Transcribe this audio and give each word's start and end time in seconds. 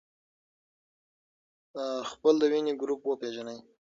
خپل 2.11 2.33
د 2.41 2.43
وینې 2.51 2.73
ګروپ 2.81 3.01
وپېژنئ. 3.05 3.59